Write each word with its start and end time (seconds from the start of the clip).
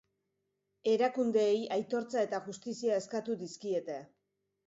Erakundeei 0.93 1.59
aitortza 1.75 2.23
eta 2.29 2.39
justizia 2.47 2.97
eskatu 3.03 3.39
dizkiete. 3.45 3.99